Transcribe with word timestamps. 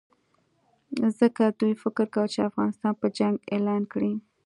ځکه 1.19 1.43
دوی 1.59 1.73
فکر 1.83 2.05
کاوه 2.13 2.31
چې 2.33 2.47
افغانستان 2.49 2.93
به 2.99 3.07
جنګ 3.17 3.35
اعلان 3.53 3.81
کړي. 3.93 4.13